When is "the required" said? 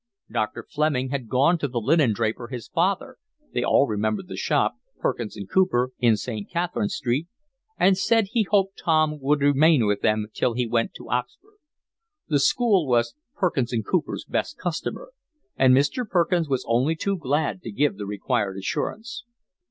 17.97-18.57